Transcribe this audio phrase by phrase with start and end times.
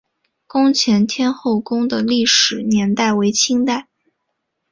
[0.47, 3.87] 宫前天后宫的历史年代为清代。